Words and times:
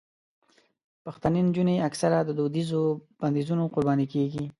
پښتنې 1.03 1.39
نجونې 1.47 1.75
اکثره 1.87 2.19
د 2.23 2.29
دودیزو 2.39 2.81
بندیزونو 3.19 3.63
قرباني 3.73 4.05
کېږي. 4.13 4.43